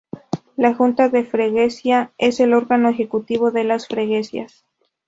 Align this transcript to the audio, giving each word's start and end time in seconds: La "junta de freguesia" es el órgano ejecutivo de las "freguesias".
La 0.55 0.73
"junta 0.73 1.09
de 1.09 1.23
freguesia" 1.23 2.11
es 2.17 2.39
el 2.39 2.55
órgano 2.55 2.89
ejecutivo 2.89 3.51
de 3.51 3.65
las 3.65 3.85
"freguesias". 3.87 4.65